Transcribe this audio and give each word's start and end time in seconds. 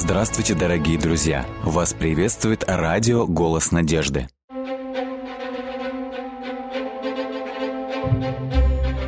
Здравствуйте, 0.00 0.54
дорогие 0.54 0.96
друзья! 0.96 1.44
Вас 1.64 1.92
приветствует 1.92 2.62
радио 2.68 3.26
«Голос 3.26 3.72
надежды». 3.72 4.28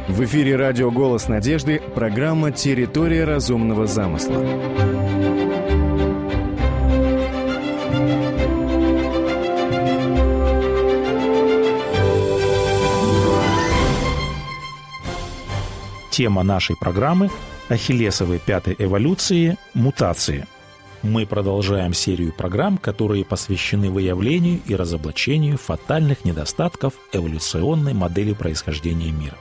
В 0.08 0.24
эфире 0.24 0.56
радио 0.56 0.90
«Голос 0.90 1.28
надежды» 1.28 1.80
программа 1.94 2.50
«Территория 2.50 3.22
разумного 3.22 3.86
замысла». 3.86 4.44
Тема 16.10 16.42
нашей 16.42 16.76
программы– 16.76 17.30
Ахиллесовой 17.68 18.40
пятой 18.40 18.74
эволюции– 18.76 19.56
мутации. 19.74 20.48
Мы 21.02 21.24
продолжаем 21.24 21.94
серию 21.94 22.30
программ, 22.30 22.76
которые 22.76 23.24
посвящены 23.24 23.90
выявлению 23.90 24.60
и 24.66 24.74
разоблачению 24.74 25.56
фатальных 25.56 26.26
недостатков 26.26 26.92
эволюционной 27.14 27.94
модели 27.94 28.34
происхождения 28.34 29.10
мира. 29.10 29.36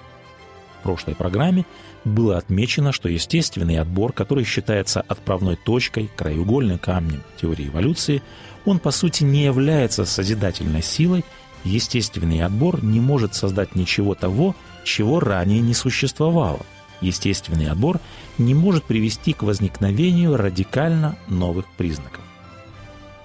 В 0.80 0.84
прошлой 0.84 1.16
программе 1.16 1.66
было 2.06 2.38
отмечено, 2.38 2.94
что 2.94 3.10
естественный 3.10 3.78
отбор, 3.78 4.14
который 4.14 4.46
считается 4.46 5.02
отправной 5.02 5.58
точкой, 5.58 6.10
краеугольным 6.16 6.80
камнем 6.80 7.24
теории 7.42 7.68
эволюции, 7.68 8.22
он 8.64 8.80
по 8.80 8.92
сути 8.92 9.26
не 9.26 9.44
является 9.44 10.06
созидательной 10.06 10.82
силой, 10.82 11.26
естественный 11.66 12.42
отбор 12.42 12.82
не 12.82 13.02
может 13.02 13.36
создать 13.36 13.76
ничего 13.76 14.16
того, 14.16 14.56
чего 14.86 15.20
ранее 15.20 15.60
не 15.60 15.74
существовало. 15.74 16.62
Естественный 17.02 17.70
отбор 17.70 18.00
не 18.38 18.54
может 18.54 18.84
привести 18.84 19.34
к 19.34 19.44
возникновению 19.44 20.38
радикально 20.38 21.16
новых 21.28 21.66
признаков. 21.78 22.22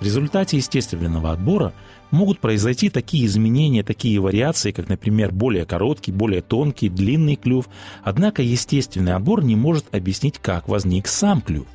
В 0.01 0.05
результате 0.05 0.59
естественного 0.59 1.33
отбора 1.33 1.73
могут 2.11 2.39
произойти 2.39 2.91
такие 2.91 3.27
изменения, 3.27 3.83
такие 3.83 4.21
вариации, 4.21 4.71
как, 4.71 4.89
например, 4.89 5.33
более 5.33 5.65
короткий, 5.65 6.13
более 6.13 6.43
тонкий, 6.43 6.89
длинный 6.89 7.37
клюв. 7.37 7.69
Однако 8.03 8.43
естественный 8.43 9.15
отбор 9.15 9.43
не 9.43 9.57
может 9.57 9.93
объяснить, 9.95 10.39
как 10.39 10.69
возник 10.69 11.07
сам 11.07 11.41
клюв. 11.41 11.67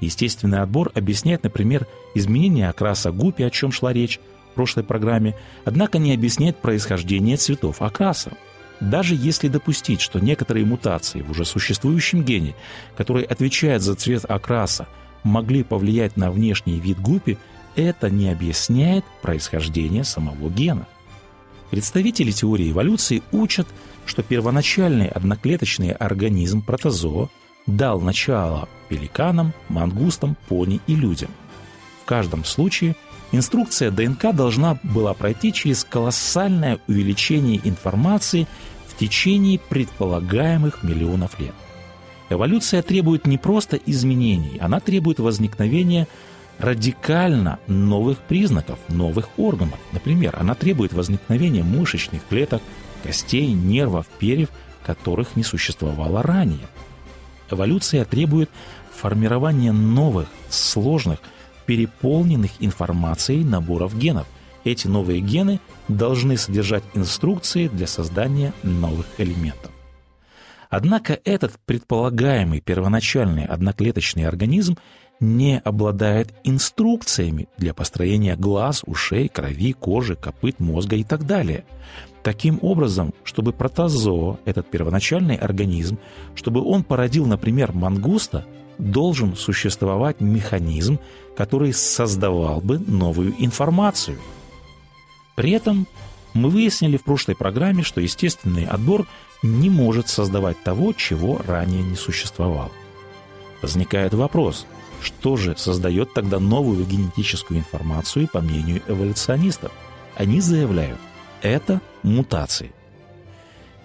Естественный 0.00 0.60
отбор 0.60 0.90
объясняет, 0.94 1.44
например, 1.44 1.86
изменение 2.14 2.68
окраса 2.68 3.12
гупи, 3.12 3.42
о 3.42 3.50
чем 3.50 3.72
шла 3.72 3.92
речь 3.92 4.20
в 4.52 4.54
прошлой 4.54 4.84
программе, 4.84 5.34
однако 5.64 5.98
не 5.98 6.14
объясняет 6.14 6.56
происхождение 6.56 7.36
цветов 7.36 7.82
окраса. 7.82 8.32
Даже 8.80 9.14
если 9.14 9.48
допустить, 9.48 10.00
что 10.00 10.20
некоторые 10.20 10.66
мутации 10.66 11.22
в 11.22 11.30
уже 11.30 11.44
существующем 11.44 12.22
гене, 12.22 12.54
которые 12.96 13.26
отвечают 13.26 13.82
за 13.82 13.94
цвет 13.94 14.24
окраса, 14.26 14.86
могли 15.22 15.62
повлиять 15.62 16.16
на 16.16 16.30
внешний 16.30 16.78
вид 16.78 17.00
гупи, 17.00 17.38
это 17.74 18.10
не 18.10 18.30
объясняет 18.30 19.04
происхождение 19.22 20.04
самого 20.04 20.50
гена. 20.50 20.86
Представители 21.70 22.30
теории 22.30 22.70
эволюции 22.70 23.22
учат, 23.32 23.66
что 24.04 24.22
первоначальный 24.22 25.08
одноклеточный 25.08 25.90
организм 25.90 26.62
протозоа 26.62 27.28
дал 27.66 28.00
начало 28.00 28.68
пеликанам, 28.88 29.52
мангустам, 29.68 30.36
пони 30.48 30.80
и 30.86 30.94
людям. 30.94 31.30
В 32.02 32.04
каждом 32.04 32.44
случае 32.44 32.94
инструкция 33.36 33.90
ДНК 33.90 34.34
должна 34.34 34.78
была 34.82 35.14
пройти 35.14 35.52
через 35.52 35.84
колоссальное 35.84 36.78
увеличение 36.88 37.60
информации 37.64 38.46
в 38.88 38.96
течение 38.98 39.58
предполагаемых 39.58 40.82
миллионов 40.82 41.38
лет. 41.38 41.54
Эволюция 42.28 42.82
требует 42.82 43.26
не 43.26 43.38
просто 43.38 43.76
изменений, 43.76 44.58
она 44.60 44.80
требует 44.80 45.20
возникновения 45.20 46.08
радикально 46.58 47.58
новых 47.66 48.18
признаков, 48.18 48.78
новых 48.88 49.28
органов. 49.36 49.78
Например, 49.92 50.34
она 50.38 50.54
требует 50.54 50.92
возникновения 50.92 51.62
мышечных 51.62 52.22
клеток, 52.28 52.62
костей, 53.02 53.52
нервов, 53.52 54.06
перьев, 54.18 54.48
которых 54.84 55.36
не 55.36 55.44
существовало 55.44 56.22
ранее. 56.22 56.66
Эволюция 57.50 58.04
требует 58.04 58.50
формирования 58.92 59.72
новых, 59.72 60.28
сложных, 60.48 61.20
переполненных 61.66 62.52
информацией 62.60 63.44
наборов 63.44 63.96
генов. 63.96 64.26
Эти 64.64 64.86
новые 64.86 65.20
гены 65.20 65.60
должны 65.88 66.36
содержать 66.36 66.84
инструкции 66.94 67.68
для 67.68 67.86
создания 67.86 68.52
новых 68.62 69.06
элементов. 69.18 69.70
Однако 70.68 71.20
этот 71.24 71.52
предполагаемый 71.64 72.60
первоначальный 72.60 73.44
одноклеточный 73.44 74.26
организм 74.26 74.76
не 75.20 75.58
обладает 75.58 76.34
инструкциями 76.44 77.48
для 77.56 77.72
построения 77.72 78.36
глаз, 78.36 78.82
ушей, 78.86 79.28
крови, 79.28 79.72
кожи, 79.72 80.16
копыт, 80.16 80.60
мозга 80.60 80.96
и 80.96 81.04
так 81.04 81.26
далее. 81.26 81.64
Таким 82.22 82.58
образом, 82.60 83.14
чтобы 83.22 83.52
протозоо, 83.52 84.38
этот 84.44 84.68
первоначальный 84.68 85.36
организм, 85.36 85.98
чтобы 86.34 86.62
он 86.62 86.82
породил, 86.82 87.24
например, 87.24 87.72
мангуста, 87.72 88.44
должен 88.78 89.36
существовать 89.36 90.20
механизм, 90.20 90.98
который 91.36 91.72
создавал 91.72 92.60
бы 92.60 92.78
новую 92.78 93.34
информацию. 93.38 94.18
При 95.34 95.50
этом 95.52 95.86
мы 96.34 96.48
выяснили 96.50 96.96
в 96.96 97.04
прошлой 97.04 97.36
программе, 97.36 97.82
что 97.82 98.00
естественный 98.00 98.66
отбор 98.66 99.06
не 99.42 99.70
может 99.70 100.08
создавать 100.08 100.62
того, 100.62 100.92
чего 100.92 101.40
ранее 101.46 101.82
не 101.82 101.96
существовало. 101.96 102.70
Возникает 103.62 104.14
вопрос, 104.14 104.66
что 105.02 105.36
же 105.36 105.56
создает 105.56 106.12
тогда 106.14 106.38
новую 106.38 106.84
генетическую 106.84 107.60
информацию 107.60 108.28
по 108.32 108.40
мнению 108.40 108.82
эволюционистов? 108.86 109.72
Они 110.14 110.40
заявляют, 110.40 110.98
это 111.42 111.80
мутации. 112.02 112.72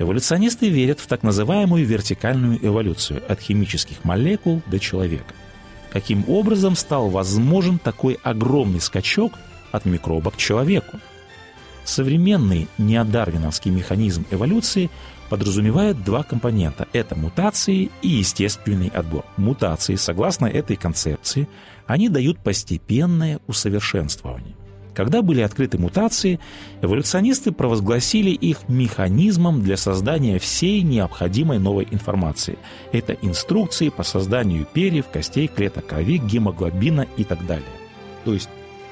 Эволюционисты 0.01 0.67
верят 0.67 0.99
в 0.99 1.05
так 1.05 1.21
называемую 1.21 1.85
вертикальную 1.85 2.57
эволюцию 2.65 3.21
от 3.31 3.39
химических 3.39 4.03
молекул 4.03 4.63
до 4.65 4.79
человека. 4.79 5.35
Каким 5.91 6.27
образом 6.27 6.75
стал 6.75 7.09
возможен 7.09 7.77
такой 7.77 8.17
огромный 8.23 8.81
скачок 8.81 9.33
от 9.71 9.85
микроба 9.85 10.31
к 10.31 10.37
человеку? 10.37 10.99
Современный 11.83 12.67
неодарвиновский 12.79 13.69
механизм 13.69 14.25
эволюции 14.31 14.89
подразумевает 15.29 16.03
два 16.03 16.23
компонента. 16.23 16.87
Это 16.93 17.15
мутации 17.15 17.91
и 18.01 18.07
естественный 18.07 18.87
отбор. 18.87 19.23
Мутации, 19.37 19.95
согласно 19.95 20.47
этой 20.47 20.77
концепции, 20.77 21.47
они 21.85 22.09
дают 22.09 22.39
постепенное 22.39 23.39
усовершенствование. 23.45 24.55
Когда 24.93 25.21
были 25.21 25.41
открыты 25.41 25.77
мутации, 25.77 26.39
эволюционисты 26.81 27.51
провозгласили 27.51 28.31
их 28.31 28.67
механизмом 28.67 29.61
для 29.61 29.77
создания 29.77 30.37
всей 30.37 30.81
необходимой 30.81 31.59
новой 31.59 31.87
информации. 31.91 32.57
Это 32.91 33.13
инструкции 33.21 33.89
по 33.89 34.03
созданию 34.03 34.65
перьев, 34.65 35.05
костей, 35.07 35.47
клеток 35.47 35.87
крови, 35.87 36.17
гемоглобина 36.17 37.07
и 37.15 37.23
так 37.23 37.45
далее. 37.45 37.65
То 38.25 38.33
есть 38.33 38.49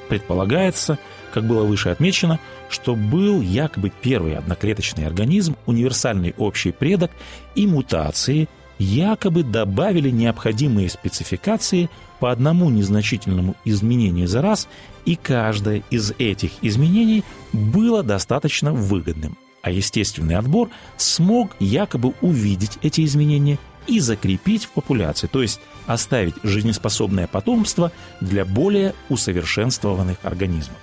предполагается, 0.08 0.98
как 1.34 1.46
было 1.46 1.64
выше 1.64 1.90
отмечено, 1.90 2.40
что 2.70 2.96
был 2.96 3.42
якобы 3.42 3.92
первый 4.02 4.36
одноклеточный 4.36 5.06
организм, 5.06 5.56
универсальный 5.66 6.34
общий 6.38 6.72
предок, 6.72 7.12
и 7.56 7.68
мутации 7.68 8.48
якобы 8.80 9.44
добавили 9.44 10.10
необходимые 10.10 10.90
спецификации 10.90 11.90
по 12.20 12.32
одному 12.32 12.70
незначительному 12.70 13.56
изменению 13.66 14.28
за 14.28 14.42
раз, 14.42 14.68
и 15.06 15.16
каждое 15.16 15.84
из 15.90 16.12
этих 16.18 16.52
изменений 16.62 17.24
было 17.54 18.04
достаточно 18.04 18.74
выгодным. 18.74 19.38
А 19.62 19.72
естественный 19.72 20.36
отбор 20.36 20.70
смог 20.98 21.52
якобы 21.60 22.14
увидеть 22.22 22.78
эти 22.82 23.04
изменения 23.04 23.60
и 23.88 24.00
закрепить 24.00 24.66
в 24.66 24.70
популяции, 24.70 25.28
то 25.28 25.42
есть 25.42 25.60
оставить 25.86 26.36
жизнеспособное 26.44 27.28
потомство 27.28 27.92
для 28.22 28.46
более 28.46 28.94
усовершенствованных 29.10 30.18
организмов. 30.24 30.78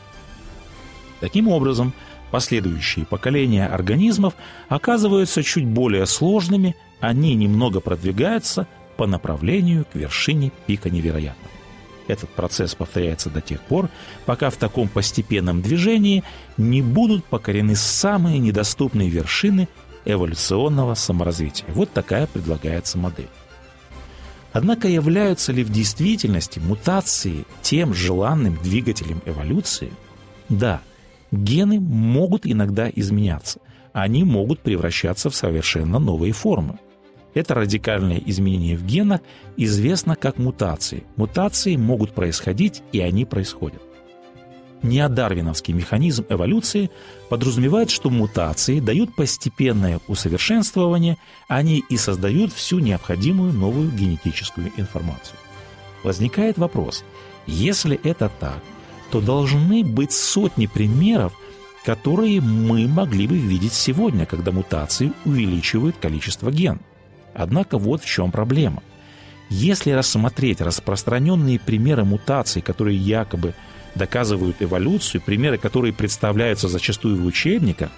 Таким 1.20 1.48
образом, 1.48 1.94
последующие 2.30 3.06
поколения 3.06 3.66
организмов 3.66 4.34
оказываются 4.68 5.42
чуть 5.42 5.66
более 5.66 6.06
сложными, 6.06 6.76
они 7.00 7.34
немного 7.34 7.80
продвигаются 7.80 8.66
по 8.96 9.06
направлению 9.06 9.84
к 9.84 9.94
вершине 9.94 10.52
пика 10.66 10.90
невероятного. 10.90 11.55
Этот 12.08 12.30
процесс 12.30 12.74
повторяется 12.74 13.30
до 13.30 13.40
тех 13.40 13.60
пор, 13.60 13.88
пока 14.26 14.50
в 14.50 14.56
таком 14.56 14.88
постепенном 14.88 15.62
движении 15.62 16.22
не 16.56 16.82
будут 16.82 17.24
покорены 17.24 17.74
самые 17.74 18.38
недоступные 18.38 19.08
вершины 19.08 19.68
эволюционного 20.04 20.94
саморазвития. 20.94 21.66
Вот 21.68 21.92
такая 21.92 22.26
предлагается 22.26 22.96
модель. 22.96 23.28
Однако 24.52 24.88
являются 24.88 25.52
ли 25.52 25.62
в 25.64 25.70
действительности 25.70 26.60
мутации 26.60 27.44
тем 27.60 27.92
желанным 27.92 28.56
двигателем 28.62 29.20
эволюции? 29.26 29.92
Да, 30.48 30.80
гены 31.30 31.78
могут 31.80 32.46
иногда 32.46 32.88
изменяться. 32.88 33.60
Они 33.92 34.24
могут 34.24 34.60
превращаться 34.60 35.28
в 35.28 35.34
совершенно 35.34 35.98
новые 35.98 36.32
формы. 36.32 36.78
Это 37.36 37.52
радикальное 37.52 38.22
изменение 38.24 38.78
в 38.78 38.86
генах 38.86 39.20
известно 39.58 40.16
как 40.16 40.38
мутации. 40.38 41.04
Мутации 41.16 41.76
могут 41.76 42.14
происходить, 42.14 42.82
и 42.92 43.00
они 43.00 43.26
происходят. 43.26 43.82
Неодарвиновский 44.82 45.74
механизм 45.74 46.24
эволюции 46.30 46.90
подразумевает, 47.28 47.90
что 47.90 48.08
мутации 48.08 48.80
дают 48.80 49.14
постепенное 49.14 50.00
усовершенствование, 50.08 51.18
они 51.46 51.84
и 51.90 51.98
создают 51.98 52.54
всю 52.54 52.78
необходимую 52.78 53.52
новую 53.52 53.90
генетическую 53.90 54.72
информацию. 54.78 55.36
Возникает 56.04 56.56
вопрос, 56.56 57.04
если 57.46 58.00
это 58.02 58.30
так, 58.40 58.62
то 59.10 59.20
должны 59.20 59.84
быть 59.84 60.12
сотни 60.12 60.64
примеров, 60.64 61.34
которые 61.84 62.40
мы 62.40 62.88
могли 62.88 63.26
бы 63.26 63.36
видеть 63.36 63.74
сегодня, 63.74 64.24
когда 64.24 64.52
мутации 64.52 65.12
увеличивают 65.26 65.96
количество 65.98 66.50
генов. 66.50 66.80
Однако 67.36 67.78
вот 67.78 68.02
в 68.02 68.06
чем 68.06 68.32
проблема. 68.32 68.82
Если 69.48 69.92
рассмотреть 69.92 70.60
распространенные 70.60 71.60
примеры 71.60 72.04
мутаций, 72.04 72.62
которые 72.62 72.96
якобы 72.96 73.54
доказывают 73.94 74.56
эволюцию, 74.60 75.20
примеры, 75.20 75.58
которые 75.58 75.92
представляются 75.92 76.68
зачастую 76.68 77.22
в 77.22 77.26
учебниках, 77.26 77.90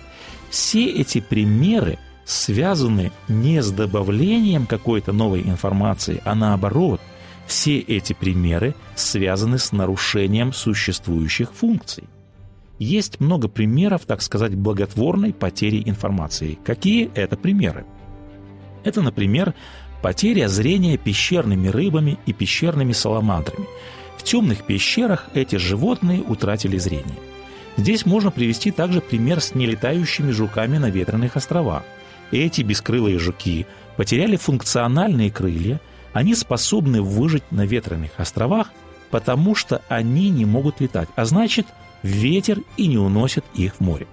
все 0.51 0.87
эти 0.87 1.21
примеры 1.21 1.99
связаны 2.25 3.13
не 3.29 3.63
с 3.63 3.71
добавлением 3.71 4.67
какой-то 4.67 5.13
новой 5.13 5.43
информации, 5.43 6.21
а 6.25 6.35
наоборот, 6.35 7.01
все 7.47 7.79
эти 7.79 8.13
примеры 8.13 8.75
связаны 8.95 9.59
с 9.59 9.73
нарушением 9.73 10.53
существующих 10.53 11.55
функций. 11.55 12.05
Есть 12.79 13.21
много 13.21 13.49
примеров, 13.49 14.03
так 14.05 14.21
сказать, 14.21 14.55
благотворной 14.55 15.33
потери 15.33 15.83
информации. 15.87 16.59
Какие 16.65 17.11
это 17.15 17.37
примеры? 17.37 17.87
Это, 18.89 19.03
например, 19.03 19.53
потеря 20.01 20.49
зрения 20.49 20.97
пещерными 20.97 21.69
рыбами 21.69 22.19
и 22.25 22.33
пещерными 22.33 22.93
саламандрами. 22.93 23.67
В 24.17 24.23
темных 24.23 24.65
пещерах 24.65 25.29
эти 25.35 25.57
животные 25.57 26.23
утратили 26.23 26.79
зрение. 26.79 27.19
Здесь 27.77 28.07
можно 28.07 28.31
привести 28.31 28.71
также 28.71 29.03
пример 29.03 29.43
с 29.43 29.55
нелетающими 29.55 30.31
жуками 30.31 30.79
на 30.79 30.89
ветреных 30.89 31.37
островах. 31.37 31.83
Эти 32.31 32.63
бескрылые 32.63 33.19
жуки 33.19 33.67
потеряли 33.99 34.37
функциональные 34.37 35.31
крылья, 35.31 35.83
они 36.15 36.35
способны 36.35 37.03
выжить 37.03 37.45
на 37.51 37.67
ветреных 37.67 38.13
островах, 38.17 38.73
потому 39.11 39.55
что 39.55 39.83
они 39.91 40.31
не 40.31 40.47
могут 40.47 40.81
летать, 40.81 41.11
а 41.15 41.27
значит, 41.27 41.67
ветер 42.03 42.61
и 42.79 42.87
не 42.87 42.97
уносит 42.97 43.45
их 43.55 43.75
в 43.75 43.81
море. 43.81 44.07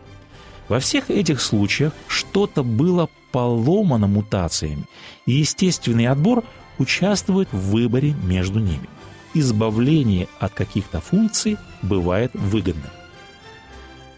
Во 0.67 0.79
всех 0.79 1.11
этих 1.11 1.41
случаях 1.41 1.93
что-то 2.07 2.63
было 2.63 3.09
поломано 3.31 4.07
мутациями, 4.07 4.85
и 5.25 5.33
естественный 5.33 6.07
отбор 6.07 6.43
участвует 6.79 7.47
в 7.51 7.71
выборе 7.71 8.13
между 8.23 8.59
ними. 8.59 8.89
Избавление 9.33 10.27
от 10.39 10.53
каких-то 10.53 11.01
функций 11.01 11.57
бывает 11.81 12.31
выгодным. 12.33 12.89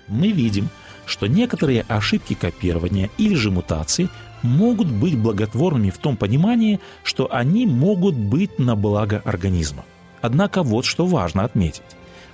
Мы 0.08 0.32
видим, 0.32 0.70
что 1.06 1.28
некоторые 1.28 1.84
ошибки 1.88 2.34
копирования 2.34 3.10
или 3.18 3.36
же 3.36 3.52
мутации 3.52 4.10
могут 4.42 4.88
быть 4.88 5.18
благотворными 5.18 5.90
в 5.90 5.98
том 5.98 6.16
понимании, 6.16 6.80
что 7.04 7.34
они 7.34 7.66
могут 7.66 8.16
быть 8.16 8.60
на 8.60 8.76
благо 8.76 9.22
организма. 9.26 9.84
Однако 10.22 10.64
вот 10.64 10.86
что 10.86 11.06
важно 11.06 11.44
отметить. 11.44 11.82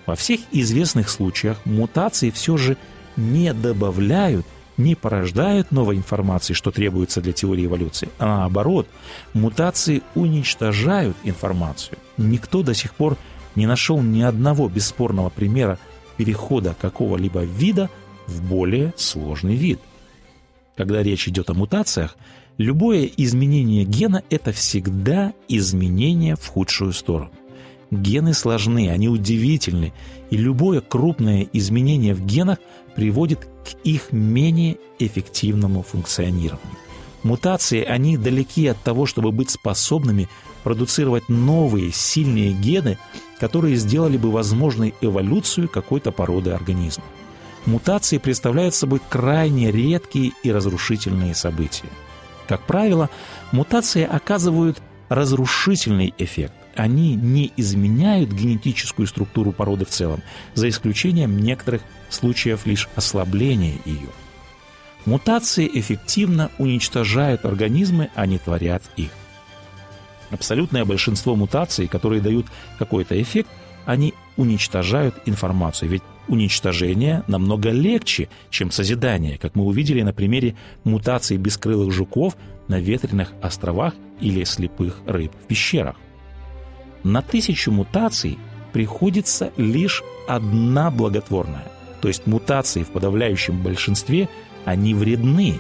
Во 0.06 0.16
всех 0.16 0.42
известных 0.52 1.10
случаях 1.10 1.66
мутации 1.66 2.30
все 2.30 2.58
же 2.58 2.78
не 3.18 3.54
добавляют, 3.54 4.46
не 4.78 4.96
порождают 4.96 5.72
новой 5.72 5.98
информации, 5.98 6.54
что 6.54 6.72
требуется 6.72 7.22
для 7.22 7.34
теории 7.34 7.66
эволюции, 7.66 8.10
а 8.20 8.40
наоборот, 8.40 8.88
мутации 9.34 10.02
уничтожают 10.16 11.16
информацию. 11.24 11.98
Никто 12.18 12.64
до 12.64 12.74
сих 12.74 12.94
пор 12.96 13.18
не 13.56 13.68
нашел 13.68 14.02
ни 14.02 14.22
одного 14.22 14.68
бесспорного 14.68 15.30
примера 15.30 15.78
перехода 16.18 16.76
какого-либо 16.80 17.44
вида 17.44 17.90
в 18.28 18.42
более 18.42 18.94
сложный 18.98 19.56
вид. 19.56 19.80
Когда 20.76 21.04
речь 21.04 21.28
идет 21.28 21.50
о 21.50 21.54
мутациях, 21.54 22.18
любое 22.58 23.06
изменение 23.06 23.84
гена– 23.84 24.24
это 24.30 24.52
всегда 24.52 25.34
изменение 25.48 26.36
в 26.36 26.48
худшую 26.48 26.94
сторону. 26.94 27.32
Гены 27.92 28.34
сложны, 28.34 28.90
они 28.90 29.08
удивительны, 29.08 29.94
и 30.32 30.38
любое 30.38 30.82
крупное 30.82 31.48
изменение 31.54 32.16
в 32.16 32.26
генах 32.26 32.58
приводит 32.96 33.46
к 33.46 33.76
их 33.84 34.12
менее 34.12 34.78
эффективному 35.00 35.84
функционированию. 35.84 36.78
Мутации, 37.24 37.84
они 37.84 38.18
далеки 38.18 38.68
от 38.68 38.82
того, 38.82 39.06
чтобы 39.06 39.32
быть 39.32 39.50
способными 39.50 40.28
продуцировать 40.64 41.30
новые 41.30 41.92
сильные 41.92 42.52
гены, 42.54 42.98
которые 43.40 43.78
сделали 43.78 44.18
бы 44.18 44.32
возможной 44.32 44.94
эволюцию 45.02 45.70
какой-то 45.70 46.12
породы 46.12 46.52
организма. 46.52 47.06
Мутации 47.66 48.18
представляют 48.18 48.76
собой 48.76 49.00
крайне 49.10 49.72
редкие 49.72 50.34
и 50.44 50.52
разрушительные 50.52 51.34
события. 51.34 51.88
Как 52.48 52.62
правило, 52.64 53.10
мутации 53.54 54.04
оказывают 54.04 54.82
разрушительный 55.08 56.14
эффект. 56.18 56.54
Они 56.76 57.16
не 57.16 57.54
изменяют 57.56 58.32
генетическую 58.32 59.08
структуру 59.08 59.52
породы 59.52 59.86
в 59.86 59.90
целом, 59.90 60.22
за 60.56 60.68
исключением 60.68 61.40
некоторых 61.40 61.84
случаев 62.14 62.66
лишь 62.66 62.90
ослабления 62.96 63.76
ее. 63.86 64.10
Мутации 65.06 65.70
эффективно 65.74 66.50
уничтожают 66.58 67.46
организмы, 67.46 68.10
а 68.16 68.26
не 68.26 68.38
творят 68.38 68.84
их. 68.96 69.10
Абсолютное 70.30 70.86
большинство 70.86 71.36
мутаций, 71.36 71.88
которые 71.88 72.22
дают 72.22 72.48
какой-то 72.80 73.22
эффект, 73.22 73.50
они 73.86 74.14
уничтожают 74.38 75.16
информацию. 75.26 75.90
Ведь 75.90 76.04
уничтожение 76.28 77.24
намного 77.28 77.70
легче, 77.70 78.30
чем 78.50 78.72
созидание, 78.72 79.38
как 79.38 79.56
мы 79.56 79.66
увидели 79.66 80.02
на 80.02 80.14
примере 80.14 80.56
мутаций 80.84 81.38
бескрылых 81.38 81.92
жуков 81.92 82.38
на 82.68 82.80
ветреных 82.80 83.34
островах 83.42 83.94
или 84.22 84.44
слепых 84.46 85.02
рыб 85.06 85.32
в 85.44 85.48
пещерах. 85.48 85.98
На 87.04 87.22
тысячу 87.22 87.72
мутаций 87.72 88.38
приходится 88.72 89.52
лишь 89.58 90.02
одна 90.28 90.90
благотворная. 90.90 91.68
То 92.04 92.10
есть 92.10 92.28
мутации 92.28 92.84
в 92.84 92.90
подавляющем 92.90 93.64
большинстве, 93.64 94.28
они 94.66 94.94
вредны. 94.94 95.58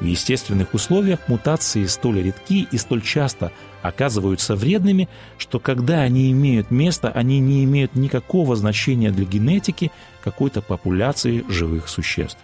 В 0.00 0.06
естественных 0.06 0.72
условиях 0.72 1.28
мутации 1.28 1.84
столь 1.84 2.22
редки 2.22 2.66
и 2.72 2.78
столь 2.78 3.02
часто 3.02 3.52
оказываются 3.82 4.56
вредными, 4.56 5.10
что 5.36 5.60
когда 5.60 6.00
они 6.00 6.32
имеют 6.32 6.70
место, 6.70 7.10
они 7.10 7.40
не 7.40 7.62
имеют 7.64 7.94
никакого 7.94 8.56
значения 8.56 9.10
для 9.10 9.26
генетики 9.26 9.92
какой-то 10.24 10.62
популяции 10.62 11.44
живых 11.50 11.90
существ. 11.90 12.38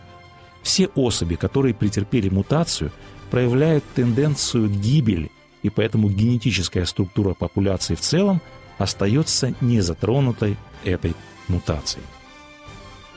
Все 0.63 0.89
особи, 0.89 1.37
которые 1.37 1.73
претерпели 1.73 2.29
мутацию, 2.29 2.93
проявляют 3.31 3.83
тенденцию 3.95 4.69
гибели, 4.69 5.31
и 5.63 5.71
поэтому 5.71 6.11
генетическая 6.11 6.85
структура 6.85 7.33
популяции 7.33 7.95
в 7.95 8.01
целом 8.01 8.43
остается 8.77 9.55
незатронутой 9.63 10.59
этой 10.85 11.15
мутацией. 11.49 12.05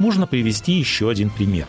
Можно 0.02 0.26
привести 0.26 0.72
еще 0.72 1.12
один 1.12 1.30
пример. 1.30 1.68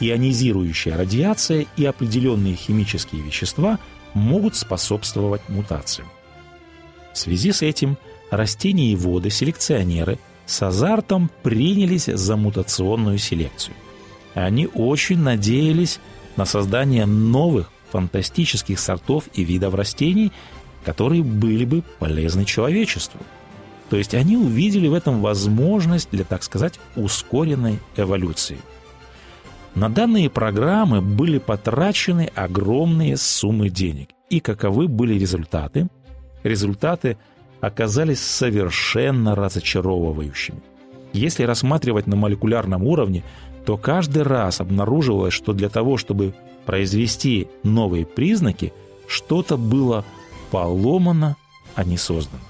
Ионизирующая 0.00 0.96
радиация 0.96 1.66
и 1.76 1.84
определенные 1.84 2.56
химические 2.56 3.22
вещества 3.22 3.78
могут 4.12 4.56
способствовать 4.56 5.48
мутациям. 5.48 6.08
В 7.14 7.16
связи 7.18 7.52
с 7.52 7.62
этим 7.62 7.96
растения 8.32 8.90
и 8.90 8.96
воды, 8.96 9.30
селекционеры 9.30 10.18
с 10.46 10.60
азартом 10.62 11.30
принялись 11.44 12.06
за 12.06 12.36
мутационную 12.36 13.18
селекцию. 13.18 13.76
Они 14.34 14.66
очень 14.66 15.20
надеялись 15.20 16.00
на 16.34 16.44
создание 16.44 17.06
новых 17.06 17.70
фантастических 17.92 18.80
сортов 18.80 19.28
и 19.32 19.44
видов 19.44 19.74
растений, 19.74 20.32
которые 20.84 21.22
были 21.22 21.64
бы 21.64 21.84
полезны 22.00 22.44
человечеству. 22.44 23.20
То 23.90 23.96
есть 23.96 24.14
они 24.14 24.36
увидели 24.36 24.88
в 24.88 24.94
этом 24.94 25.20
возможность 25.20 26.10
для, 26.10 26.24
так 26.24 26.42
сказать, 26.42 26.78
ускоренной 26.96 27.78
эволюции. 27.96 28.58
На 29.74 29.88
данные 29.88 30.28
программы 30.28 31.00
были 31.00 31.38
потрачены 31.38 32.30
огромные 32.34 33.16
суммы 33.16 33.68
денег. 33.70 34.08
И 34.28 34.40
каковы 34.40 34.88
были 34.88 35.14
результаты? 35.14 35.88
Результаты 36.42 37.16
оказались 37.60 38.20
совершенно 38.20 39.34
разочаровывающими. 39.34 40.62
Если 41.12 41.44
рассматривать 41.44 42.06
на 42.06 42.16
молекулярном 42.16 42.84
уровне, 42.84 43.24
то 43.64 43.76
каждый 43.76 44.22
раз 44.22 44.60
обнаруживалось, 44.60 45.32
что 45.32 45.52
для 45.52 45.68
того, 45.68 45.96
чтобы 45.96 46.34
произвести 46.66 47.48
новые 47.62 48.04
признаки, 48.04 48.72
что-то 49.06 49.56
было 49.56 50.04
поломано, 50.50 51.36
а 51.74 51.84
не 51.84 51.96
создано. 51.96 52.47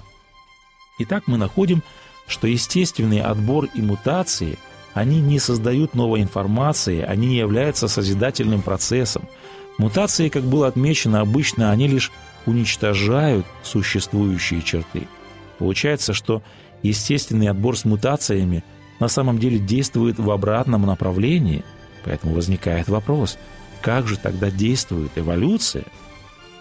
Итак, 0.99 1.25
мы 1.26 1.38
находим, 1.38 1.83
что 2.26 2.47
естественный 2.47 3.21
отбор 3.21 3.69
и 3.73 3.81
мутации, 3.81 4.59
они 4.95 5.21
не 5.21 5.38
создают 5.38 5.95
новой 5.95 6.23
информации, 6.23 7.00
они 7.00 7.28
не 7.28 7.37
являются 7.37 7.88
созидательным 7.88 8.62
процессом. 8.62 9.28
Мутации, 9.78 10.28
как 10.28 10.43
было 10.43 10.67
отмечено, 10.67 11.21
обычно 11.21 11.71
они 11.71 11.87
лишь 11.87 12.11
уничтожают 12.47 13.47
существующие 13.62 14.62
черты. 14.62 15.07
Получается, 15.59 16.12
что 16.12 16.43
естественный 16.83 17.49
отбор 17.49 17.76
с 17.76 17.85
мутациями 17.85 18.64
на 19.00 19.09
самом 19.09 19.38
деле 19.38 19.59
действует 19.59 20.19
в 20.19 20.31
обратном 20.31 20.83
направлении, 20.83 21.64
поэтому 22.05 22.35
возникает 22.35 22.88
вопрос, 22.88 23.38
как 23.81 24.09
же 24.09 24.17
тогда 24.17 24.50
действует 24.50 25.12
эволюция? 25.14 25.85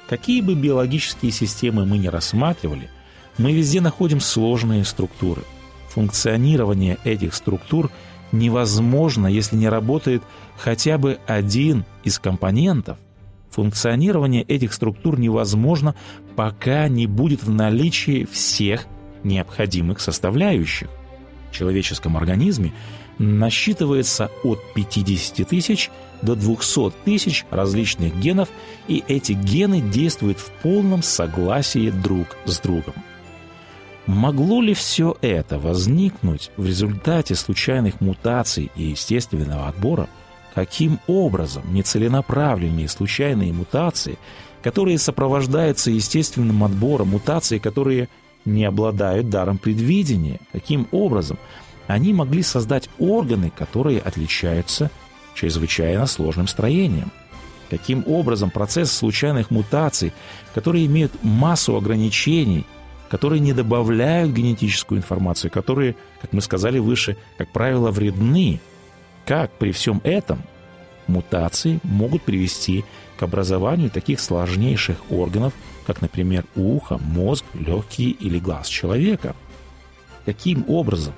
Какие 0.08 0.42
бы 0.42 0.54
биологические 0.54 1.32
системы 1.32 1.86
мы 1.86 1.98
ни 1.98 2.08
рассматривали, 2.08 2.90
мы 3.38 3.54
везде 3.54 3.82
находим 3.82 4.20
сложные 4.20 4.84
структуры. 4.86 5.44
Функционирование 5.90 6.98
этих 7.04 7.34
структур 7.34 7.92
невозможно, 8.32 9.28
если 9.28 9.56
не 9.56 9.70
работает 9.70 10.22
хотя 10.58 10.98
бы 10.98 11.20
один 11.28 11.86
из 12.04 12.20
компонентов. 12.20 12.98
Функционирование 13.52 14.44
этих 14.44 14.74
структур 14.74 15.20
невозможно, 15.20 15.96
пока 16.36 16.88
не 16.88 17.08
будет 17.08 17.44
в 17.44 17.50
наличии 17.50 18.26
всех 18.26 18.86
необходимых 19.24 20.00
составляющих. 20.00 20.90
В 21.52 21.56
человеческом 21.56 22.18
организме 22.18 22.74
насчитывается 23.18 24.30
от 24.44 24.60
50 24.76 25.48
тысяч 25.48 25.90
до 26.22 26.36
200 26.36 26.92
тысяч 27.06 27.46
различных 27.50 28.16
генов, 28.20 28.50
и 28.88 29.04
эти 29.08 29.32
гены 29.34 29.82
действуют 29.82 30.40
в 30.40 30.52
полном 30.62 31.02
согласии 31.02 31.90
друг 31.90 32.28
с 32.46 32.60
другом. 32.60 32.94
Могло 34.08 34.62
ли 34.62 34.74
все 34.74 35.18
это 35.20 35.60
возникнуть 35.60 36.50
в 36.56 36.66
результате 36.66 37.36
случайных 37.36 38.00
мутаций 38.00 38.72
и 38.78 38.84
естественного 38.84 39.68
отбора? 39.68 40.08
Каким 40.56 41.00
образом 41.08 41.64
нецеленаправленные 41.74 42.88
случайные 42.88 43.52
мутации, 43.52 44.18
которые 44.64 44.98
сопровождаются 44.98 45.92
естественным 45.92 46.64
отбором, 46.64 47.10
мутации, 47.10 47.58
которые 47.58 48.08
не 48.46 48.64
обладают 48.64 49.30
даром 49.30 49.58
предвидения, 49.58 50.40
каким 50.54 50.88
образом 50.92 51.38
они 51.88 52.14
могли 52.14 52.44
создать 52.44 52.90
органы, 53.00 53.52
которые 53.56 54.00
отличаются 54.00 54.90
чрезвычайно 55.36 56.08
сложным 56.08 56.48
строением? 56.48 57.12
Каким 57.70 58.06
образом 58.08 58.52
процесс 58.52 58.90
случайных 58.94 59.52
мутаций, 59.52 60.14
которые 60.56 60.86
имеют 60.86 61.12
массу 61.24 61.76
ограничений– 61.76 62.66
которые 63.10 63.40
не 63.40 63.54
добавляют 63.54 64.34
генетическую 64.34 65.00
информацию, 65.00 65.52
которые, 65.52 65.96
как 66.22 66.34
мы 66.34 66.42
сказали 66.42 66.80
выше, 66.80 67.18
как 67.38 67.52
правило, 67.52 67.92
вредны. 67.92 68.60
Как 69.26 69.52
при 69.52 69.72
всем 69.72 70.02
этом 70.04 70.42
мутации 71.08 71.80
могут 71.84 72.24
привести 72.24 72.86
к 73.18 73.24
образованию 73.24 73.90
таких 73.90 74.20
сложнейших 74.20 75.12
органов, 75.12 75.54
как, 75.86 76.02
например, 76.02 76.46
ухо, 76.56 76.98
мозг, 76.98 77.46
легкие 77.54 78.12
или 78.12 78.40
глаз 78.40 78.68
человека? 78.68 79.36
Каким 80.26 80.66
образом 80.70 81.14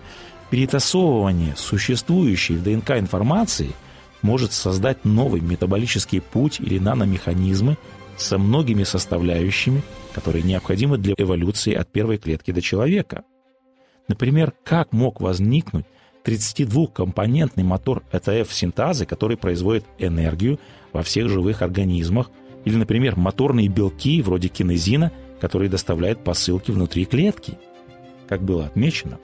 перетасовывание 0.49 1.55
существующей 1.55 2.55
в 2.55 2.63
ДНК 2.63 2.91
информации 2.91 3.71
может 4.21 4.53
создать 4.53 5.05
новый 5.05 5.41
метаболический 5.41 6.21
путь 6.21 6.59
или 6.59 6.79
наномеханизмы 6.79 7.77
со 8.17 8.37
многими 8.37 8.83
составляющими, 8.83 9.81
которые 10.13 10.43
необходимы 10.43 10.97
для 10.97 11.13
эволюции 11.17 11.73
от 11.73 11.91
первой 11.91 12.17
клетки 12.17 12.51
до 12.51 12.61
человека. 12.61 13.23
Например, 14.07 14.53
как 14.63 14.91
мог 14.91 15.21
возникнуть 15.21 15.85
32-компонентный 16.25 17.63
мотор 17.63 18.03
ЭТФ-синтазы, 18.11 19.05
который 19.05 19.37
производит 19.37 19.85
энергию 19.97 20.59
во 20.91 21.03
всех 21.03 21.29
живых 21.29 21.61
организмах, 21.61 22.29
или, 22.65 22.75
например, 22.75 23.15
моторные 23.15 23.67
белки 23.67 24.21
вроде 24.21 24.49
кинезина, 24.49 25.11
которые 25.39 25.69
доставляют 25.69 26.23
посылки 26.23 26.71
внутри 26.71 27.05
клетки. 27.05 27.57
Как 28.27 28.41
было 28.43 28.65
отмечено, 28.65 29.19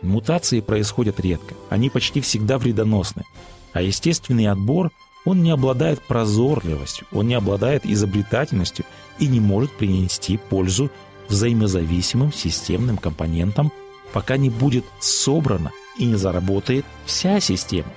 мутации 0.00 0.60
происходят 0.60 1.20
редко, 1.20 1.54
они 1.68 1.90
почти 1.90 2.20
всегда 2.20 2.58
вредоносны, 2.58 3.24
а 3.72 3.82
естественный 3.82 4.46
отбор– 4.46 4.90
он 5.24 5.42
не 5.42 5.50
обладает 5.50 6.02
прозорливостью, 6.02 7.06
он 7.12 7.28
не 7.28 7.34
обладает 7.34 7.86
изобретательностью 7.86 8.84
и 9.18 9.26
не 9.26 9.40
может 9.40 9.72
принести 9.76 10.36
пользу 10.36 10.90
взаимозависимым 11.28 12.32
системным 12.32 12.96
компонентам, 12.96 13.72
пока 14.12 14.36
не 14.36 14.50
будет 14.50 14.84
собрана 15.00 15.70
и 15.96 16.04
не 16.04 16.16
заработает 16.16 16.84
вся 17.06 17.40
система. 17.40 17.92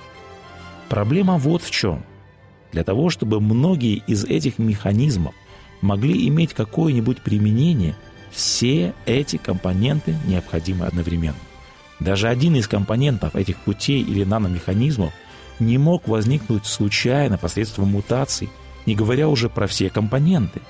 Проблема 0.88 1.36
вот 1.36 1.62
в 1.62 1.70
чем. 1.70 2.04
Для 2.72 2.84
того, 2.84 3.10
чтобы 3.10 3.40
многие 3.40 4.02
из 4.06 4.24
этих 4.24 4.58
механизмов 4.58 5.34
могли 5.80 6.28
иметь 6.28 6.54
какое-нибудь 6.54 7.22
применение, 7.22 7.96
все 8.30 8.94
эти 9.06 9.36
компоненты 9.36 10.16
необходимы 10.26 10.86
одновременно. 10.86 11.36
Даже 11.98 12.28
один 12.28 12.54
из 12.56 12.68
компонентов 12.68 13.34
этих 13.34 13.56
путей 13.58 14.02
или 14.02 14.24
наномеханизмов– 14.24 15.12
не 15.60 15.78
мог 15.78 16.08
возникнуть 16.08 16.66
случайно 16.66 17.38
посредством 17.38 17.88
мутаций, 17.88 18.48
не 18.84 18.94
говоря 18.94 19.28
уже 19.28 19.48
про 19.48 19.66
все 19.66 19.90
компоненты. 19.90 20.60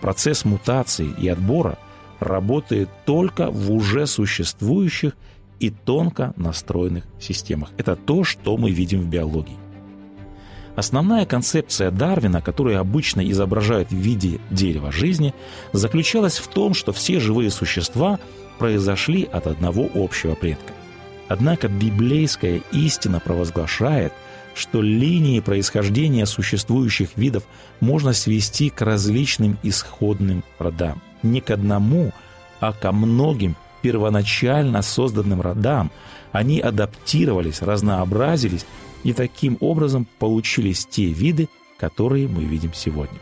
Процесс 0.00 0.44
мутации 0.44 1.08
и 1.18 1.28
отбора 1.28 1.78
работает 2.20 2.88
только 3.04 3.50
в 3.50 3.72
уже 3.72 4.06
существующих 4.06 5.14
и 5.60 5.70
тонко 5.70 6.32
настроенных 6.36 7.04
системах. 7.20 7.70
Это 7.76 7.96
то, 7.96 8.24
что 8.24 8.56
мы 8.56 8.70
видим 8.70 9.00
в 9.00 9.08
биологии. 9.08 9.56
Основная 10.76 11.26
концепция 11.26 11.90
Дарвина, 11.90 12.40
которую 12.40 12.78
обычно 12.78 13.28
изображают 13.28 13.90
в 13.90 13.96
виде 13.96 14.38
дерева 14.50 14.92
жизни, 14.92 15.34
заключалась 15.72 16.38
в 16.38 16.46
том, 16.46 16.74
что 16.74 16.92
все 16.92 17.18
живые 17.18 17.50
существа 17.50 18.20
произошли 18.60 19.24
от 19.24 19.48
одного 19.48 19.88
общего 19.92 20.34
предка. 20.34 20.72
Однако 21.26 21.68
библейская 21.68 22.62
истина 22.70 23.18
провозглашает– 23.18 24.12
что 24.58 24.82
линии 24.82 25.38
происхождения 25.38 26.26
существующих 26.26 27.10
видов 27.16 27.44
можно 27.78 28.12
свести 28.12 28.70
к 28.70 28.82
различным 28.82 29.56
исходным 29.62 30.42
родам. 30.58 31.00
Не 31.22 31.40
к 31.40 31.50
одному, 31.50 32.12
а 32.58 32.72
ко 32.72 32.90
многим 32.90 33.56
первоначально 33.82 34.82
созданным 34.82 35.40
родам. 35.40 35.92
Они 36.32 36.58
адаптировались, 36.58 37.62
разнообразились 37.62 38.66
и 39.04 39.12
таким 39.12 39.56
образом 39.60 40.08
получились 40.18 40.84
те 40.84 41.06
виды, 41.06 41.48
которые 41.78 42.26
мы 42.26 42.42
видим 42.42 42.74
сегодня. 42.74 43.18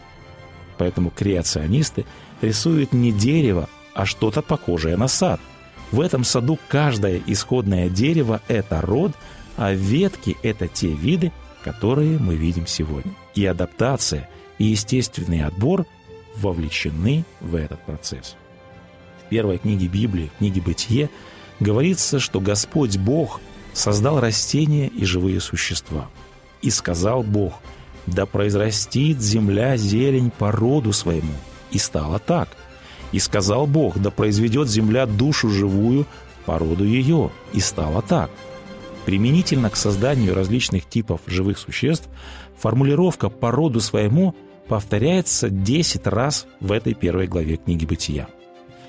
Поэтому 0.78 1.11
креационисты 1.11 2.07
рисуют 2.40 2.95
не 2.95 3.12
дерево, 3.12 3.69
а 3.95 4.07
что-то 4.07 4.40
похожее 4.40 4.97
на 4.97 5.07
сад. 5.07 5.40
В 5.93 6.00
этом 6.00 6.25
саду 6.25 6.59
каждое 6.69 7.21
исходное 7.26 7.90
дерево– 7.90 8.40
это 8.49 8.81
род– 8.81 9.12
а 9.57 9.73
ветки– 9.73 10.37
это 10.43 10.69
те 10.69 10.89
виды, 10.89 11.33
которые 11.65 12.19
мы 12.19 12.37
видим 12.37 12.67
сегодня. 12.67 13.13
И 13.35 13.45
адаптация, 13.45 14.29
и 14.59 14.65
естественный 14.65 15.45
отбор 15.45 15.87
вовлечены 16.37 17.25
в 17.41 17.55
этот 17.55 17.85
процесс. 17.85 18.37
В 19.25 19.29
первой 19.29 19.59
книге 19.59 19.87
Библии, 19.89 20.31
книге 20.39 20.61
«Бытие», 20.61 21.11
говорится, 21.59 22.19
что 22.19 22.41
Господь 22.41 22.99
Бог 22.99 23.41
создал 23.73 24.21
растения 24.21 24.89
и 24.89 25.05
живые 25.05 25.41
существа. 25.41 26.09
И 26.63 26.71
сказал 26.71 27.23
Бог, 27.23 27.55
да 28.07 28.27
произрастит 28.27 29.21
земля 29.21 29.77
зелень 29.77 30.31
по 30.31 30.53
роду 30.53 30.93
своему. 30.93 31.35
И 31.71 31.79
стало 31.79 32.19
так. 32.19 32.49
И 33.13 33.19
сказал 33.19 33.67
Бог, 33.67 33.99
да 33.99 34.11
произведет 34.11 34.69
земля 34.69 35.07
душу 35.07 35.51
живую 35.51 36.07
по 36.45 36.59
роду 36.59 36.85
ее. 36.85 37.31
И 37.53 37.61
стало 37.61 38.03
так. 38.03 38.31
Применительно 39.07 39.71
к 39.71 39.77
созданию 39.77 40.35
различных 40.35 40.85
типов 40.85 41.21
живых 41.27 41.59
существ 41.59 42.09
формулировка 42.59 43.29
по 43.29 43.53
роду 43.53 43.81
своему 43.81 44.35
повторяется 44.67 45.49
10 45.49 46.09
раз 46.09 46.47
в 46.59 46.73
этой 46.73 46.93
первой 46.93 47.29
главе 47.29 47.57
книги 47.57 47.87
«Бытия». 47.87 48.27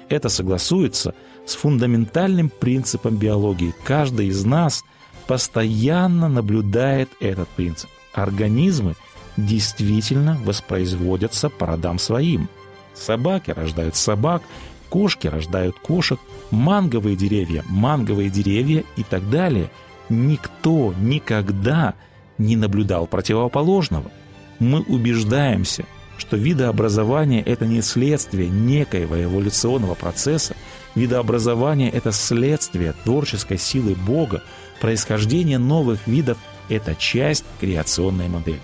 Это 0.09 0.29
согласуется 0.29 1.13
с 1.45 1.53
фундаментальным 1.53 2.49
принципом 2.49 3.17
биологии. 3.17 3.75
Каждый 3.83 4.27
из 4.27 4.43
нас 4.43 4.83
постоянно 5.27 6.27
наблюдает 6.27 7.09
этот 7.19 7.47
принцип. 7.49 7.89
Организмы 8.11 8.95
действительно 9.35 10.39
воспроизводятся 10.43 11.49
по 11.49 11.67
родам 11.67 11.99
своим. 11.99 12.49
Собаки 12.95 13.51
рождают 13.51 13.95
собак, 13.95 14.41
кошки 14.89 15.27
рождают 15.27 15.77
кошек, 15.77 16.19
манговые 16.49 17.15
деревья– 17.15 17.63
манговые 17.69 18.31
деревья 18.31 18.83
и 18.95 19.03
так 19.03 19.29
далее– 19.29 19.69
никто 20.09 20.93
никогда 20.99 21.93
не 22.37 22.55
наблюдал 22.55 23.07
противоположного. 23.07 24.11
Мы 24.59 24.81
убеждаемся, 24.81 25.85
что 26.17 26.37
видообразование– 26.37 27.41
это 27.45 27.65
не 27.65 27.81
следствие 27.81 28.49
некоего 28.49 29.21
эволюционного 29.21 29.93
процесса, 29.95 30.55
видообразование– 30.95 31.89
это 31.91 32.11
следствие 32.11 32.93
творческой 33.03 33.57
силы 33.57 33.95
Бога, 33.95 34.41
происхождение 34.81 35.57
новых 35.57 36.07
видов– 36.07 36.37
это 36.69 36.95
часть 36.95 37.45
креационной 37.59 38.27
модели. 38.27 38.59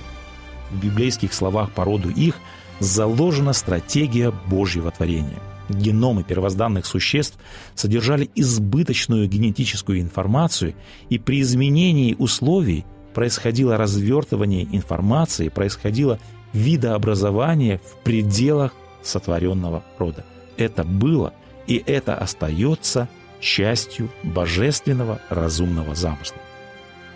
в 0.72 0.80
библейских 0.84 1.34
словах 1.34 1.72
по 1.72 1.86
роду 1.86 2.10
их 2.10 2.36
заложена 2.80 3.54
стратегия 3.54 4.32
Божьего 4.32 4.92
творения. 4.92 5.40
Геномы 5.70 6.24
первозданных 6.24 6.86
существ 6.86 7.38
содержали 7.76 8.30
избыточную 8.36 9.28
генетическую 9.28 10.02
информацию, 10.02 10.76
и 11.10 11.18
при 11.18 11.42
изменении 11.42 12.16
условий 12.18 12.86
происходило 13.14 13.78
развертывание 13.78 14.64
информации, 14.64 15.50
происходило 15.50 16.20
видообразование 16.54 17.80
в 17.80 18.04
пределах 18.04 18.74
сотворенного 19.02 19.84
рода. 19.98 20.26
Это 20.58 20.84
было 20.84 21.34
и 21.68 21.82
это 21.86 22.16
остается 22.16 23.08
частью 23.40 24.10
божественного 24.24 25.20
разумного 25.30 25.96
замысла. 25.96 26.38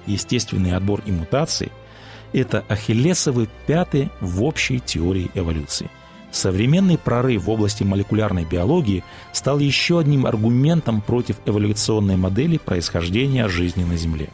Естественный 0.06 0.74
отбор 0.76 1.02
и 1.06 1.12
мутации– 1.12 1.72
это 2.34 2.64
ахиллесовы 2.68 3.48
пятые 3.66 4.10
в 4.22 4.44
общей 4.44 4.80
теории 4.80 5.32
эволюции. 5.34 5.90
Современный 6.38 7.00
прорыв 7.00 7.46
в 7.46 7.50
области 7.50 7.82
молекулярной 7.82 8.46
биологии 8.46 9.04
стал 9.34 9.58
еще 9.58 9.98
одним 9.98 10.28
аргументом 10.28 11.02
против 11.02 11.38
эволюционной 11.48 12.16
модели 12.16 12.60
происхождения 12.60 13.48
жизни 13.48 13.84
на 13.84 13.98
Земле. 13.98 14.30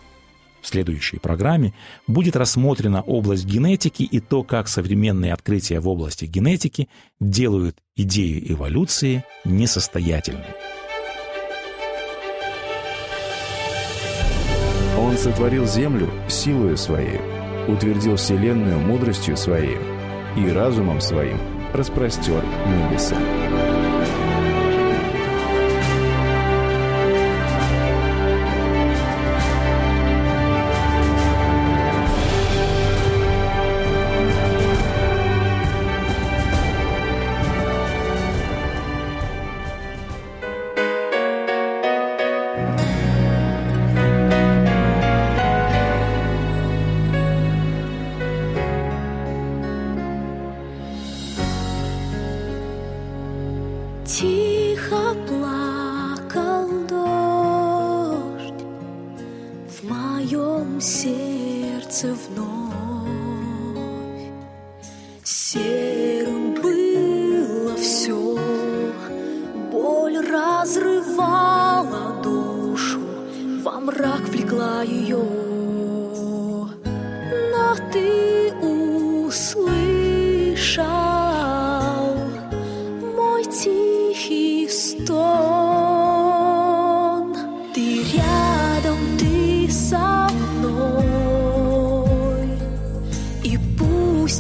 В 0.62 0.68
следующей 0.68 1.20
программе 1.20 1.74
будет 2.06 2.36
рассмотрена 2.36 3.04
область 3.04 3.46
генетики 3.46 4.04
и 4.04 4.20
то, 4.20 4.44
как 4.44 4.68
современные 4.68 5.32
открытия 5.32 5.80
в 5.80 5.88
области 5.88 6.26
генетики 6.26 6.90
делают 7.22 7.78
идею 7.96 8.52
эволюции 8.52 9.24
несостоятельной. 9.46 10.44
Он 15.00 15.18
сотворил 15.18 15.66
землю 15.66 16.12
силою 16.28 16.76
своей, 16.76 17.22
утвердил 17.70 18.18
вселенную 18.18 18.78
мудростью 18.78 19.38
своей 19.38 19.78
и 20.36 20.50
разумом 20.50 21.00
своим 21.00 21.53
распростер 21.74 22.44
небеса. 22.68 23.18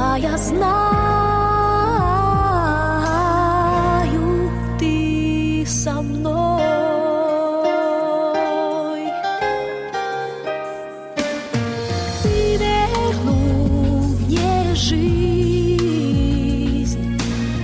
Да, 0.00 0.16
я 0.16 0.34
знаю, 0.38 0.60
ты 4.78 5.64
со 5.66 6.00
мной. 6.00 6.62
Ты 12.22 12.56
вернул 12.56 14.16
мне 14.20 14.74
жизнь, 14.74 14.98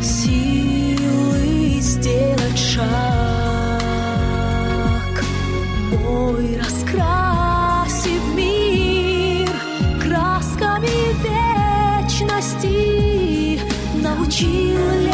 силы 0.03 1.81
сделать 1.81 2.59
шаг, 2.59 2.85
мой 6.05 6.59
раскрасив 6.59 8.23
мир. 8.35 8.56
kill 14.37 15.01
you. 15.01 15.06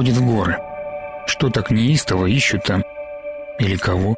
Ходят 0.00 0.16
в 0.16 0.24
горы? 0.24 0.56
Что 1.26 1.50
так 1.50 1.70
неистово 1.70 2.24
ищут 2.24 2.64
там? 2.64 2.82
Или 3.58 3.76
кого? 3.76 4.16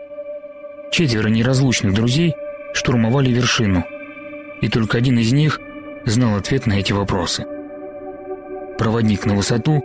Четверо 0.92 1.26
неразлучных 1.26 1.92
друзей 1.92 2.36
штурмовали 2.72 3.30
вершину, 3.30 3.82
и 4.60 4.68
только 4.68 4.98
один 4.98 5.18
из 5.18 5.32
них 5.32 5.58
знал 6.04 6.36
ответ 6.36 6.66
на 6.66 6.74
эти 6.74 6.92
вопросы. 6.92 7.46
Проводник 8.78 9.26
на 9.26 9.34
высоту, 9.34 9.82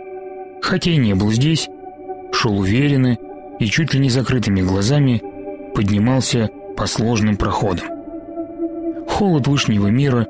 хотя 0.62 0.92
и 0.92 0.98
не 0.98 1.14
был 1.14 1.32
здесь, 1.32 1.68
шел 2.30 2.56
уверенно 2.56 3.18
и 3.58 3.66
чуть 3.66 3.92
ли 3.92 3.98
не 3.98 4.08
закрытыми 4.08 4.60
глазами 4.60 5.20
поднимался 5.74 6.48
по 6.76 6.86
сложным 6.86 7.36
проходам. 7.36 7.86
Холод 9.08 9.48
вышнего 9.48 9.88
мира 9.88 10.28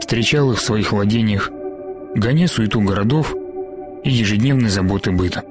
встречал 0.00 0.50
их 0.50 0.58
в 0.58 0.64
своих 0.64 0.90
владениях, 0.90 1.52
гоня 2.16 2.48
суету 2.48 2.80
городов 2.80 3.32
и 4.04 4.10
ежедневные 4.10 4.70
заботы 4.70 5.10
быта. 5.10 5.42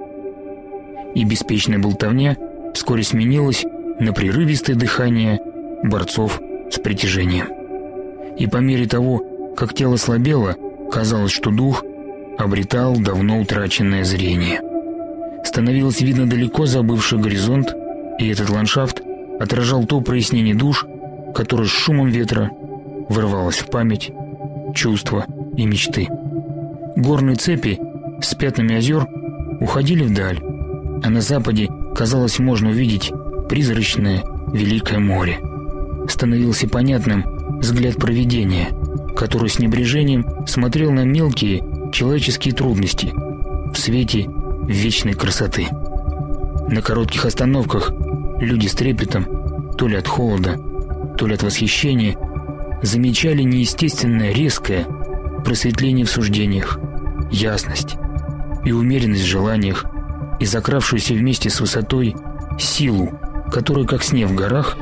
И 1.16 1.24
беспечная 1.26 1.80
болтовня 1.80 2.38
вскоре 2.74 3.04
сменилась 3.04 3.66
на 4.00 4.14
прерывистое 4.14 4.76
дыхание 4.76 5.40
борцов 5.84 6.40
с 6.72 6.80
притяжением. 6.80 7.48
И 8.38 8.48
по 8.48 8.58
мере 8.58 8.88
того, 8.88 9.22
как 9.56 9.74
тело 9.74 9.98
слабело, 9.98 10.56
казалось, 10.92 11.32
что 11.32 11.52
дух 11.52 11.84
обретал 12.38 12.98
давно 12.98 13.40
утраченное 13.40 14.04
зрение. 14.04 14.62
Становилось 15.44 16.02
видно 16.02 16.28
далеко 16.28 16.66
забывший 16.66 17.20
горизонт, 17.20 17.76
и 18.18 18.30
этот 18.30 18.50
ландшафт 18.50 19.02
отражал 19.40 19.86
то 19.86 20.02
прояснение 20.02 20.56
душ, 20.56 20.86
которое 21.36 21.66
с 21.66 21.72
шумом 21.72 22.10
ветра 22.10 22.50
вырвалось 23.10 23.58
в 23.58 23.68
память, 23.68 24.12
чувства 24.74 25.26
и 25.58 25.66
мечты. 25.66 26.08
Горные 26.96 27.36
цепи 27.36 27.80
с 28.24 28.36
пятнами 28.36 28.76
озер 28.76 29.08
уходили 29.60 30.04
вдаль, 30.04 30.40
а 31.04 31.10
на 31.10 31.22
западе, 31.22 31.70
казалось, 31.96 32.40
можно 32.40 32.70
увидеть 32.70 33.12
призрачное 33.50 34.24
Великое 34.54 35.00
море. 35.00 35.40
Становился 36.08 36.68
понятным 36.68 37.26
взгляд 37.60 37.98
провидения, 37.98 38.70
который 39.16 39.50
с 39.50 39.60
небрежением 39.60 40.26
смотрел 40.48 40.92
на 40.92 41.04
мелкие 41.04 41.64
человеческие 41.92 42.54
трудности 42.54 43.14
в 43.14 43.76
свете 43.76 44.30
вечной 44.68 45.14
красоты. 45.14 45.68
На 46.70 46.82
коротких 46.82 47.26
остановках 47.26 47.92
люди 48.40 48.68
с 48.68 48.74
трепетом, 48.74 49.74
то 49.78 49.88
ли 49.88 49.98
от 49.98 50.08
холода, 50.08 50.60
то 51.18 51.28
ли 51.28 51.36
от 51.36 51.44
восхищения, 51.44 52.18
замечали 52.82 53.44
неестественное 53.44 54.34
резкое 54.34 54.86
просветление 55.44 56.06
в 56.06 56.10
суждениях, 56.10 56.80
ясность 57.32 57.98
и 58.66 58.72
умеренность 58.72 59.24
в 59.24 59.28
желаниях 59.28 59.86
и 60.40 60.46
закравшуюся 60.46 61.14
вместе 61.14 61.50
с 61.50 61.60
высотой 61.60 62.16
силу, 62.60 63.12
которая, 63.52 63.86
как 63.86 64.04
снег 64.04 64.30
в 64.30 64.36
горах, 64.36 64.78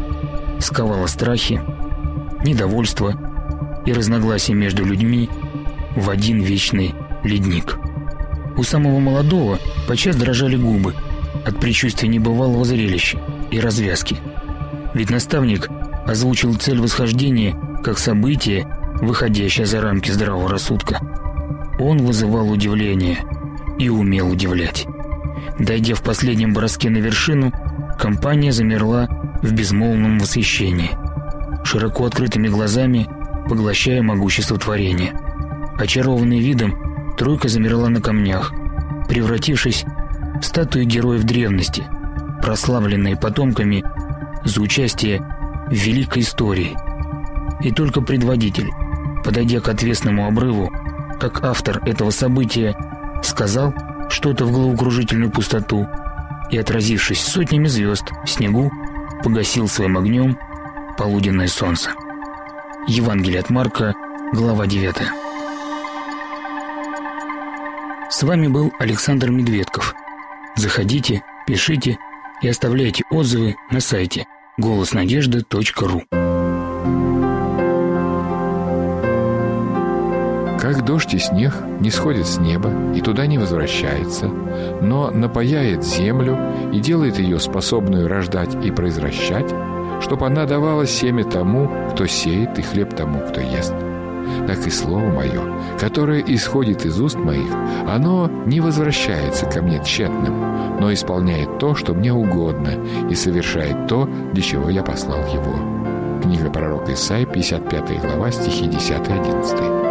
сковала 0.60 1.08
страхи, 1.08 1.62
недовольство 2.44 3.14
и 3.86 3.94
разногласия 3.94 4.54
между 4.54 4.86
людьми 4.86 5.30
в 5.96 6.10
один 6.10 6.42
вечный 6.42 6.94
ледник. 7.24 7.78
У 8.58 8.64
самого 8.64 9.00
молодого 9.00 9.60
подчас 9.88 10.16
дрожали 10.16 10.56
губы 10.56 10.94
от 11.46 11.60
предчувствия 11.60 12.10
небывалого 12.10 12.66
зрелища 12.66 13.20
и 13.50 13.60
развязки. 13.60 14.18
Ведь 14.94 15.10
наставник 15.10 15.70
озвучил 16.06 16.56
цель 16.56 16.80
восхождения 16.80 17.56
как 17.84 17.98
событие, 17.98 18.68
выходящее 19.02 19.66
за 19.66 19.82
рамки 19.82 20.12
здравого 20.12 20.50
рассудка. 20.50 21.00
Он 21.80 22.00
вызывал 22.00 22.52
удивление 22.52 23.26
и 23.82 23.90
умел 23.90 24.30
удивлять. 24.30 24.86
Дойдя 25.58 25.96
в 25.96 26.04
последнем 26.04 26.54
броске 26.54 26.92
на 26.92 26.98
вершину, 26.98 27.52
компания 27.98 28.52
замерла 28.52 29.08
в 29.42 29.52
безмолвном 29.54 30.20
восхищении, 30.20 30.92
широко 31.64 32.06
открытыми 32.06 32.48
глазами 32.48 33.08
поглощая 33.50 34.04
могущество 34.04 34.60
творения. 34.60 35.20
Очарованный 35.80 36.40
видом, 36.40 37.16
тройка 37.18 37.50
замерла 37.50 37.90
на 37.90 38.02
камнях, 38.02 38.54
превратившись 39.10 39.84
в 40.40 40.46
статуи 40.46 40.84
героев 40.84 41.24
древности, 41.24 41.84
прославленные 42.44 43.18
потомками 43.18 43.84
за 44.46 44.62
участие 44.62 45.26
в 45.68 45.74
великой 45.74 46.22
истории. 46.22 46.78
И 47.62 47.72
только 47.72 48.02
предводитель, 48.02 48.70
подойдя 49.24 49.60
к 49.60 49.70
отвесному 49.70 50.28
обрыву, 50.28 50.72
как 51.20 51.44
автор 51.44 51.82
этого 51.84 52.12
события, 52.12 52.76
сказал 53.22 53.74
что-то 54.10 54.46
в 54.46 54.52
головокружительную 54.52 55.32
пустоту 55.32 55.88
и, 56.50 56.58
отразившись 56.58 57.22
сотнями 57.22 57.68
звезд 57.68 58.06
в 58.26 58.30
снегу, 58.30 58.72
погасил 59.24 59.68
своим 59.68 59.98
огнем 59.98 60.38
полуденное 60.98 61.48
солнце. 61.48 61.92
Евангелие 62.88 63.40
от 63.40 63.50
Марка, 63.50 63.94
глава 64.34 64.68
9. 64.68 64.96
С 68.10 68.24
вами 68.24 68.48
был 68.48 68.74
Александр 68.80 69.30
Медведков. 69.30 69.96
Заходите, 70.56 71.24
пишите 71.48 71.98
и 72.42 72.48
оставляйте 72.50 73.04
отзывы 73.10 73.56
на 73.72 73.80
сайте 73.80 74.26
голоснадежды.ру. 74.58 76.31
Как 80.72 80.86
дождь 80.86 81.14
и 81.14 81.20
снег 81.20 81.54
не 81.82 81.92
сходит 81.92 82.26
с 82.26 82.38
неба 82.38 82.72
и 82.96 83.02
туда 83.02 83.26
не 83.26 83.38
возвращается, 83.38 84.28
но 84.28 85.12
напаяет 85.12 85.84
землю 85.84 86.40
и 86.72 86.80
делает 86.80 87.20
ее 87.20 87.42
способную 87.42 88.08
рождать 88.08 88.56
и 88.64 88.72
произвращать, 88.72 89.54
чтобы 90.00 90.28
она 90.28 90.46
давала 90.46 90.88
семя 90.88 91.26
тому, 91.26 91.70
кто 91.92 92.08
сеет, 92.08 92.58
и 92.58 92.62
хлеб 92.62 92.96
тому, 92.96 93.20
кто 93.20 93.42
ест. 93.42 93.74
Так 94.48 94.66
и 94.66 94.70
слово 94.70 95.10
мое, 95.10 95.42
которое 95.78 96.22
исходит 96.22 96.86
из 96.86 97.02
уст 97.02 97.18
моих, 97.18 97.52
оно 97.86 98.32
не 98.46 98.62
возвращается 98.62 99.48
ко 99.48 99.62
мне 99.62 99.84
тщетным, 99.84 100.80
но 100.80 100.94
исполняет 100.94 101.60
то, 101.60 101.76
что 101.76 101.94
мне 101.94 102.14
угодно, 102.14 102.76
и 103.10 103.16
совершает 103.16 103.88
то, 103.88 104.08
для 104.32 104.42
чего 104.42 104.70
я 104.70 104.84
послал 104.84 105.20
его. 105.34 106.22
Книга 106.24 106.50
пророка 106.50 106.94
Исаия, 106.94 107.26
55 107.26 108.00
глава, 108.00 108.32
стихи 108.32 108.68
10-11. 108.68 109.91